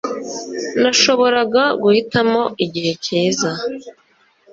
Nashoboraga 0.81 1.63
guhitamo 1.81 2.41
igihe 2.65 2.91
cyiza 3.03 3.49